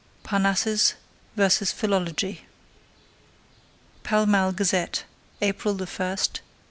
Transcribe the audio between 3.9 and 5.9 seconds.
(Pall Mall Gazette, April 1,